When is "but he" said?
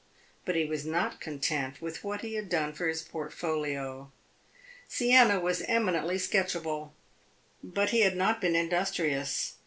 0.45-0.65, 7.61-8.01